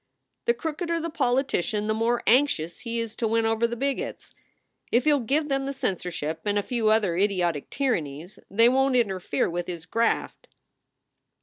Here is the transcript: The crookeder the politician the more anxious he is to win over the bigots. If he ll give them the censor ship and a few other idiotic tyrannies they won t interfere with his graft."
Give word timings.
The 0.45 0.55
crookeder 0.55 0.99
the 0.99 1.11
politician 1.11 1.85
the 1.85 1.93
more 1.93 2.23
anxious 2.25 2.79
he 2.79 2.99
is 2.99 3.15
to 3.17 3.27
win 3.27 3.45
over 3.45 3.67
the 3.67 3.75
bigots. 3.75 4.33
If 4.91 5.03
he 5.03 5.13
ll 5.13 5.19
give 5.19 5.47
them 5.47 5.67
the 5.67 5.73
censor 5.73 6.09
ship 6.09 6.41
and 6.45 6.57
a 6.57 6.63
few 6.63 6.89
other 6.89 7.15
idiotic 7.15 7.69
tyrannies 7.69 8.39
they 8.49 8.67
won 8.67 8.93
t 8.93 8.99
interfere 8.99 9.47
with 9.47 9.67
his 9.67 9.85
graft." 9.85 10.47